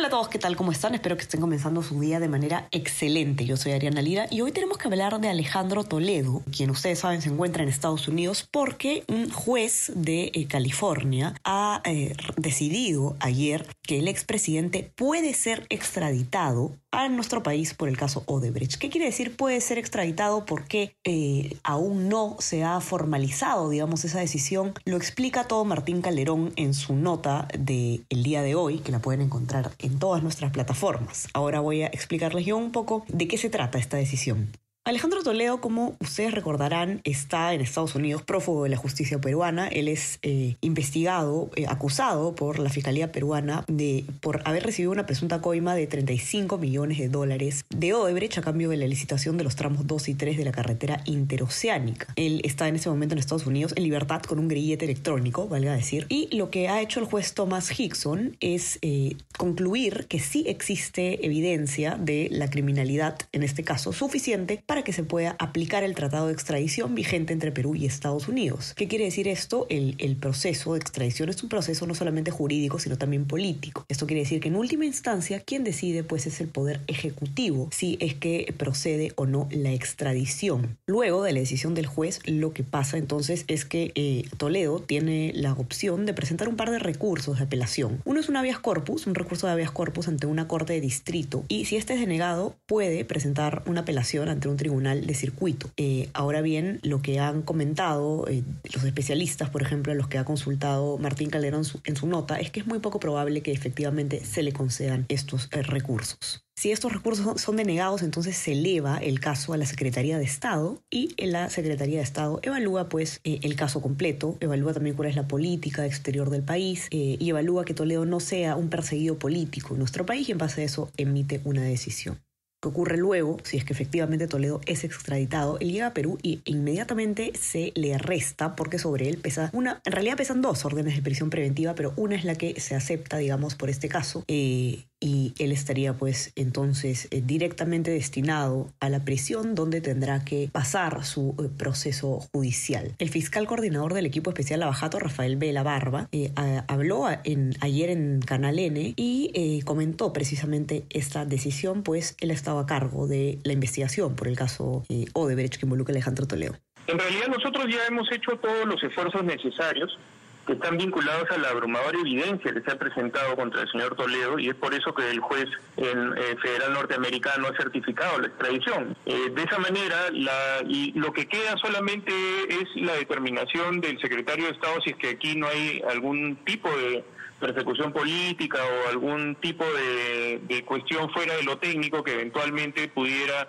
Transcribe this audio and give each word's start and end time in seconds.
Hola 0.00 0.06
a 0.06 0.12
todos, 0.12 0.28
¿qué 0.28 0.38
tal? 0.38 0.56
¿Cómo 0.56 0.72
están? 0.72 0.94
Espero 0.94 1.14
que 1.18 1.24
estén 1.24 1.42
comenzando 1.42 1.82
su 1.82 2.00
día 2.00 2.20
de 2.20 2.28
manera 2.28 2.66
excelente. 2.70 3.44
Yo 3.44 3.58
soy 3.58 3.72
Ariana 3.72 4.00
Lira 4.00 4.28
y 4.30 4.40
hoy 4.40 4.50
tenemos 4.50 4.78
que 4.78 4.88
hablar 4.88 5.20
de 5.20 5.28
Alejandro 5.28 5.84
Toledo, 5.84 6.40
quien 6.56 6.70
ustedes 6.70 7.00
saben 7.00 7.20
se 7.20 7.28
encuentra 7.28 7.62
en 7.62 7.68
Estados 7.68 8.08
Unidos 8.08 8.48
porque 8.50 9.04
un 9.08 9.28
juez 9.28 9.92
de 9.94 10.30
eh, 10.32 10.46
California 10.48 11.34
ha 11.44 11.82
eh, 11.84 12.14
decidido 12.38 13.18
ayer 13.20 13.66
que 13.82 13.98
el 13.98 14.08
expresidente 14.08 14.90
puede 14.96 15.34
ser 15.34 15.66
extraditado 15.68 16.78
a 16.92 17.08
nuestro 17.08 17.42
país 17.42 17.74
por 17.74 17.88
el 17.88 17.96
caso 17.96 18.24
Odebrecht. 18.26 18.78
¿Qué 18.78 18.90
quiere 18.90 19.06
decir 19.06 19.36
puede 19.36 19.60
ser 19.60 19.78
extraditado? 19.78 20.44
Porque 20.44 20.96
eh, 21.04 21.56
aún 21.62 22.08
no 22.08 22.36
se 22.38 22.64
ha 22.64 22.80
formalizado, 22.80 23.70
digamos, 23.70 24.04
esa 24.04 24.20
decisión. 24.20 24.74
Lo 24.84 24.96
explica 24.96 25.44
todo 25.44 25.64
Martín 25.64 26.02
Calderón 26.02 26.52
en 26.56 26.74
su 26.74 26.94
nota 26.94 27.48
del 27.58 28.04
el 28.08 28.22
día 28.22 28.42
de 28.42 28.54
hoy, 28.54 28.78
que 28.78 28.92
la 28.92 29.00
pueden 29.00 29.20
encontrar 29.20 29.72
en 29.78 29.98
todas 29.98 30.22
nuestras 30.22 30.52
plataformas. 30.52 31.28
Ahora 31.32 31.60
voy 31.60 31.82
a 31.82 31.86
explicarles 31.86 32.46
yo 32.46 32.56
un 32.56 32.72
poco 32.72 33.04
de 33.08 33.28
qué 33.28 33.38
se 33.38 33.50
trata 33.50 33.78
esta 33.78 33.96
decisión. 33.96 34.50
Alejandro 34.86 35.22
Toledo, 35.22 35.60
como 35.60 35.94
ustedes 36.00 36.32
recordarán, 36.32 37.02
está 37.04 37.52
en 37.52 37.60
Estados 37.60 37.94
Unidos 37.94 38.22
prófugo 38.22 38.64
de 38.64 38.70
la 38.70 38.78
justicia 38.78 39.20
peruana. 39.20 39.68
Él 39.68 39.88
es 39.88 40.18
eh, 40.22 40.56
investigado, 40.62 41.50
eh, 41.54 41.66
acusado 41.68 42.34
por 42.34 42.58
la 42.58 42.70
Fiscalía 42.70 43.12
peruana 43.12 43.62
de 43.68 44.06
por 44.22 44.40
haber 44.46 44.62
recibido 44.62 44.90
una 44.90 45.04
presunta 45.04 45.42
coima 45.42 45.74
de 45.74 45.86
35 45.86 46.56
millones 46.56 46.96
de 46.96 47.10
dólares 47.10 47.66
de 47.68 47.92
Odebrecht 47.92 48.38
a 48.38 48.40
cambio 48.40 48.70
de 48.70 48.78
la 48.78 48.86
licitación 48.86 49.36
de 49.36 49.44
los 49.44 49.54
tramos 49.54 49.86
2 49.86 50.08
y 50.08 50.14
3 50.14 50.38
de 50.38 50.44
la 50.46 50.52
carretera 50.52 51.02
interoceánica. 51.04 52.14
Él 52.16 52.40
está 52.42 52.66
en 52.66 52.76
ese 52.76 52.88
momento 52.88 53.14
en 53.14 53.18
Estados 53.18 53.46
Unidos 53.46 53.74
en 53.76 53.82
libertad 53.82 54.22
con 54.22 54.38
un 54.38 54.48
grillete 54.48 54.86
electrónico, 54.86 55.46
valga 55.46 55.74
decir. 55.74 56.06
Y 56.08 56.34
lo 56.34 56.48
que 56.48 56.70
ha 56.70 56.80
hecho 56.80 57.00
el 57.00 57.06
juez 57.06 57.34
Thomas 57.34 57.78
Hickson 57.78 58.38
es 58.40 58.78
eh, 58.80 59.16
concluir 59.36 60.06
que 60.08 60.20
sí 60.20 60.44
existe 60.46 61.26
evidencia 61.26 61.96
de 61.96 62.28
la 62.30 62.48
criminalidad, 62.48 63.18
en 63.32 63.42
este 63.42 63.62
caso, 63.62 63.92
suficiente 63.92 64.62
para 64.70 64.84
que 64.84 64.92
se 64.92 65.02
pueda 65.02 65.34
aplicar 65.40 65.82
el 65.82 65.96
tratado 65.96 66.28
de 66.28 66.32
extradición 66.32 66.94
vigente 66.94 67.32
entre 67.32 67.50
Perú 67.50 67.74
y 67.74 67.86
Estados 67.86 68.28
Unidos. 68.28 68.72
¿Qué 68.76 68.86
quiere 68.86 69.06
decir 69.06 69.26
esto? 69.26 69.66
El, 69.68 70.16
proceso 70.20 70.74
de 70.74 70.78
extradición 70.78 71.28
es 71.28 71.42
un 71.42 71.48
proceso 71.48 71.88
no 71.88 71.94
solamente 71.96 72.30
jurídico, 72.30 72.78
sino 72.78 72.96
también 72.96 73.24
político. 73.24 73.84
Esto 73.88 74.06
quiere 74.06 74.20
decir 74.20 74.38
que 74.38 74.46
en 74.46 74.54
última 74.54 74.84
instancia 74.84 75.40
quien 75.40 75.64
decide 75.64 76.04
pues 76.04 76.26
es 76.26 76.40
el 76.40 76.46
poder 76.46 76.82
ejecutivo 76.86 77.68
si 77.72 77.98
es 78.00 78.14
que 78.14 78.54
procede 78.56 79.12
o 79.16 79.26
no 79.26 79.48
la 79.50 79.72
extradición. 79.72 80.78
Luego 80.86 81.24
de 81.24 81.32
la 81.32 81.40
decisión 81.40 81.74
del 81.74 81.86
juez, 81.86 82.20
lo 82.26 82.52
que 82.52 82.62
pasa 82.62 82.96
entonces 82.96 83.46
es 83.48 83.64
que 83.64 83.90
eh, 83.96 84.22
Toledo 84.36 84.78
tiene 84.78 85.32
la 85.34 85.52
opción 85.54 86.06
de 86.06 86.14
presentar 86.14 86.48
un 86.48 86.54
par 86.54 86.70
de 86.70 86.78
recursos 86.78 87.38
de 87.38 87.44
apelación. 87.44 88.02
Uno 88.04 88.20
es 88.20 88.28
un 88.28 88.36
habeas 88.36 88.60
corpus, 88.60 89.08
un 89.08 89.16
recurso 89.16 89.48
de 89.48 89.54
habeas 89.54 89.72
corpus 89.72 90.06
ante 90.06 90.28
una 90.28 90.46
corte 90.46 90.74
de 90.74 90.80
distrito 90.80 91.44
y 91.48 91.64
si 91.64 91.74
este 91.76 91.94
es 91.94 92.00
denegado 92.00 92.54
puede 92.66 93.04
presentar 93.04 93.64
una 93.66 93.80
apelación 93.80 94.28
ante 94.28 94.46
un 94.46 94.59
tribunal 94.60 95.06
de 95.06 95.14
circuito. 95.14 95.70
Eh, 95.78 96.10
ahora 96.12 96.42
bien, 96.42 96.80
lo 96.82 97.00
que 97.00 97.18
han 97.18 97.40
comentado 97.40 98.28
eh, 98.28 98.44
los 98.74 98.84
especialistas, 98.84 99.48
por 99.48 99.62
ejemplo, 99.62 99.94
los 99.94 100.06
que 100.06 100.18
ha 100.18 100.24
consultado 100.26 100.98
Martín 100.98 101.30
Calderón 101.30 101.64
en 101.84 101.96
su 101.96 102.06
nota, 102.06 102.38
es 102.38 102.50
que 102.50 102.60
es 102.60 102.66
muy 102.66 102.78
poco 102.78 103.00
probable 103.00 103.40
que 103.40 103.52
efectivamente 103.52 104.22
se 104.22 104.42
le 104.42 104.52
concedan 104.52 105.06
estos 105.08 105.48
eh, 105.52 105.62
recursos. 105.62 106.44
Si 106.56 106.70
estos 106.72 106.92
recursos 106.92 107.40
son 107.40 107.56
denegados, 107.56 108.02
entonces 108.02 108.36
se 108.36 108.52
eleva 108.52 108.98
el 108.98 109.18
caso 109.18 109.54
a 109.54 109.56
la 109.56 109.64
Secretaría 109.64 110.18
de 110.18 110.24
Estado 110.24 110.82
y 110.90 111.14
la 111.16 111.48
Secretaría 111.48 111.96
de 111.96 112.04
Estado 112.04 112.38
evalúa 112.42 112.90
pues 112.90 113.20
eh, 113.24 113.40
el 113.42 113.56
caso 113.56 113.80
completo, 113.80 114.36
evalúa 114.40 114.74
también 114.74 114.94
cuál 114.94 115.08
es 115.08 115.16
la 115.16 115.26
política 115.26 115.86
exterior 115.86 116.28
del 116.28 116.42
país 116.42 116.86
y 116.90 117.30
evalúa 117.30 117.64
que 117.64 117.72
Toledo 117.72 118.04
no 118.04 118.20
sea 118.20 118.56
un 118.56 118.68
perseguido 118.68 119.18
político 119.18 119.72
en 119.72 119.78
nuestro 119.78 120.04
país 120.04 120.28
y 120.28 120.32
en 120.32 120.38
base 120.38 120.60
a 120.60 120.64
eso 120.64 120.90
emite 120.98 121.40
una 121.44 121.62
decisión 121.62 122.20
que 122.60 122.68
ocurre 122.68 122.96
luego, 122.96 123.38
si 123.42 123.56
es 123.56 123.64
que 123.64 123.72
efectivamente 123.72 124.28
Toledo 124.28 124.60
es 124.66 124.84
extraditado, 124.84 125.58
él 125.60 125.72
llega 125.72 125.86
a 125.86 125.94
Perú 125.94 126.18
y 126.22 126.42
inmediatamente 126.44 127.32
se 127.34 127.72
le 127.74 127.94
arresta 127.94 128.54
porque 128.54 128.78
sobre 128.78 129.08
él 129.08 129.16
pesa 129.16 129.50
una, 129.52 129.80
en 129.84 129.92
realidad 129.92 130.16
pesan 130.16 130.42
dos 130.42 130.64
órdenes 130.64 130.94
de 130.96 131.02
prisión 131.02 131.30
preventiva, 131.30 131.74
pero 131.74 131.94
una 131.96 132.16
es 132.16 132.24
la 132.24 132.34
que 132.34 132.60
se 132.60 132.74
acepta, 132.74 133.16
digamos, 133.16 133.54
por 133.54 133.70
este 133.70 133.88
caso, 133.88 134.24
eh, 134.28 134.84
y 135.00 135.32
él 135.38 135.50
estaría 135.50 135.94
pues 135.94 136.32
entonces 136.36 137.08
eh, 137.10 137.22
directamente 137.24 137.90
destinado 137.90 138.70
a 138.80 138.90
la 138.90 139.04
prisión 139.04 139.54
donde 139.54 139.80
tendrá 139.80 140.24
que 140.24 140.50
pasar 140.52 141.04
su 141.04 141.34
eh, 141.38 141.48
proceso 141.56 142.20
judicial. 142.32 142.94
El 142.98 143.08
fiscal 143.08 143.46
coordinador 143.46 143.94
del 143.94 144.06
equipo 144.06 144.30
especial 144.30 144.62
Abajato, 144.62 144.98
Rafael 144.98 145.36
Vela 145.36 145.62
Barba, 145.62 146.08
eh, 146.12 146.32
habló 146.68 147.06
ayer 147.06 147.90
en 147.90 148.20
Canal 148.20 148.58
N 148.58 148.94
y 148.96 149.62
comentó 149.62 150.12
precisamente 150.12 150.84
esta 150.90 151.24
decisión, 151.24 151.82
pues 151.82 152.16
él 152.20 152.30
estaba 152.30 152.62
a 152.62 152.66
cargo 152.66 153.06
de 153.06 153.38
la 153.44 153.52
investigación 153.52 154.14
por 154.14 154.28
el 154.28 154.36
caso 154.36 154.84
Odebrecht 155.14 155.56
que 155.56 155.66
involucra 155.66 155.92
a 155.92 155.96
Alejandro 155.96 156.26
Toledo. 156.26 156.56
En 156.86 156.98
realidad 156.98 157.28
nosotros 157.28 157.66
ya 157.70 157.86
hemos 157.88 158.10
hecho 158.12 158.36
todos 158.36 158.66
los 158.66 158.82
esfuerzos 158.82 159.24
necesarios 159.24 159.98
que 160.46 160.54
están 160.54 160.78
vinculados 160.78 161.30
a 161.30 161.38
la 161.38 161.50
abrumadora 161.50 161.98
evidencia 161.98 162.52
que 162.52 162.62
se 162.62 162.70
ha 162.70 162.78
presentado 162.78 163.36
contra 163.36 163.62
el 163.62 163.70
señor 163.70 163.94
Toledo 163.94 164.38
y 164.38 164.48
es 164.48 164.54
por 164.54 164.74
eso 164.74 164.94
que 164.94 165.08
el 165.10 165.20
juez 165.20 165.46
eh, 165.76 166.36
federal 166.42 166.72
norteamericano 166.72 167.48
ha 167.48 167.56
certificado 167.56 168.18
la 168.18 168.28
extradición. 168.28 168.96
Eh, 169.06 169.30
de 169.34 169.42
esa 169.42 169.58
manera, 169.58 169.96
la, 170.12 170.62
y 170.66 170.92
lo 170.92 171.12
que 171.12 171.26
queda 171.26 171.56
solamente 171.58 172.12
es 172.48 172.68
la 172.76 172.94
determinación 172.94 173.80
del 173.80 174.00
secretario 174.00 174.46
de 174.46 174.52
Estado 174.52 174.80
si 174.82 174.90
es 174.90 174.96
que 174.96 175.10
aquí 175.10 175.36
no 175.36 175.46
hay 175.46 175.82
algún 175.88 176.36
tipo 176.44 176.68
de 176.68 177.04
persecución 177.38 177.92
política 177.92 178.58
o 178.62 178.88
algún 178.90 179.34
tipo 179.36 179.64
de, 179.64 180.40
de 180.42 180.64
cuestión 180.64 181.10
fuera 181.10 181.34
de 181.36 181.42
lo 181.42 181.58
técnico 181.58 182.04
que 182.04 182.12
eventualmente 182.12 182.88
pudiera 182.88 183.48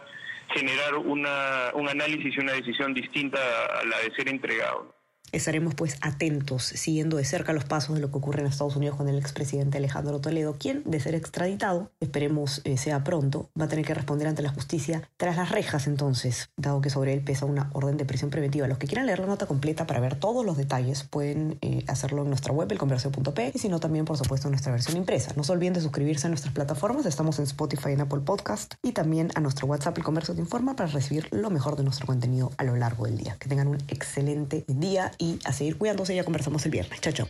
generar 0.54 0.96
una, 0.96 1.72
un 1.74 1.88
análisis 1.90 2.36
y 2.36 2.40
una 2.40 2.54
decisión 2.54 2.94
distinta 2.94 3.40
a 3.80 3.86
la 3.86 4.00
de 4.00 4.12
ser 4.16 4.30
entregado. 4.30 5.01
Estaremos 5.32 5.76
pues 5.76 5.98
atentos, 6.02 6.64
siguiendo 6.64 7.18
de 7.18 7.26
cerca 7.26 7.54
los 7.54 7.64
pasos 7.64 7.96
de 7.96 8.02
lo 8.02 8.12
que 8.12 8.18
ocurre 8.18 8.42
en 8.42 8.48
Estados 8.48 8.76
Unidos 8.76 8.98
con 8.98 9.08
el 9.08 9.18
expresidente 9.18 9.78
Alejandro 9.78 10.20
Toledo, 10.20 10.56
quien, 10.58 10.84
de 10.86 11.00
ser 11.00 11.16
extraditado, 11.16 11.92
esperemos 12.00 12.62
eh, 12.66 12.78
sea 12.78 13.04
pronto, 13.04 13.50
va 13.60 13.66
a 13.66 13.68
tener 13.68 13.86
que 13.86 13.94
responder 13.94 14.28
ante 14.28 14.42
la 14.42 14.50
justicia 14.50 15.10
tras 15.18 15.38
las 15.38 15.50
rejas 15.50 15.88
entonces, 15.88 16.50
dado 16.58 16.82
que 16.82 16.90
sobre 16.90 17.14
él 17.14 17.22
pesa 17.22 17.46
una 17.46 17.70
orden 17.74 17.98
de 17.98 18.06
prisión 18.06 18.30
preventiva. 18.30 18.68
Los 18.68 18.78
que 18.78 18.88
quieran 18.88 19.06
leer 19.06 19.20
la 19.20 19.28
nota 19.28 19.46
completa 19.46 19.88
para 19.88 20.00
ver 20.00 20.16
todos 20.16 20.46
los 20.46 20.58
detalles 20.58 21.04
pueden 21.04 21.58
eh, 21.62 21.84
hacerlo 21.88 22.24
en 22.24 22.30
nuestra 22.30 22.54
web, 22.54 22.72
elconversio.p, 22.72 23.52
y 23.54 23.60
si 23.60 23.70
no 23.70 23.80
también, 23.80 24.06
por 24.06 24.18
supuesto, 24.18 24.48
en 24.48 24.52
nuestra 24.52 24.72
versión 24.72 24.98
impresa. 24.98 25.34
No 25.36 25.44
se 25.44 25.52
olviden 25.52 25.74
de 25.74 25.82
suscribirse 25.82 26.28
a 26.28 26.30
nuestras 26.30 26.54
plataformas, 26.54 27.06
estamos 27.06 27.40
en 27.40 27.46
Spotify 27.46 27.92
en 27.92 28.02
Apple 28.02 28.22
Podcast, 28.22 28.74
y 28.84 28.92
también 28.92 29.30
a 29.36 29.40
nuestro 29.40 29.68
WhatsApp 29.68 29.98
El 29.98 30.04
Comercio 30.04 30.34
Te 30.34 30.42
Informa 30.42 30.76
para 30.76 30.90
recibir 30.90 31.28
lo 31.32 31.50
mejor 31.50 31.76
de 31.76 31.84
nuestro 31.84 32.06
contenido 32.06 32.52
a 32.58 32.64
lo 32.64 32.76
largo 32.76 33.06
del 33.06 33.18
día. 33.18 33.38
Que 33.40 33.48
tengan 33.48 33.68
un 33.68 33.78
excelente 33.88 34.66
día 34.68 35.12
y 35.22 35.40
a 35.46 35.54
seguir 35.54 35.78
cuidándose. 35.78 36.16
Ya 36.16 36.24
conversamos 36.24 36.66
el 36.66 36.72
viernes. 36.72 37.00
Chao, 37.00 37.14
chao. 37.14 37.28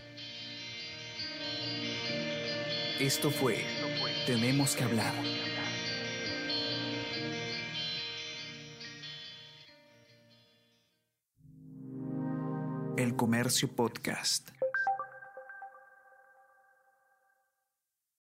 Esto 3.00 3.30
fue 3.32 3.66
Tenemos 4.26 4.76
que 4.76 4.84
hablar. 4.84 5.14
El 12.98 13.16
Comercio 13.16 13.76
Podcast. 13.76 14.52